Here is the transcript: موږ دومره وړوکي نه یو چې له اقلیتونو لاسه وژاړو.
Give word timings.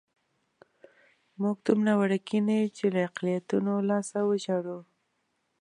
موږ 1.41 1.55
دومره 1.67 1.93
وړوکي 1.99 2.37
نه 2.47 2.53
یو 2.59 2.69
چې 2.77 2.85
له 2.93 2.99
اقلیتونو 3.09 3.73
لاسه 3.89 4.17
وژاړو. 4.29 4.79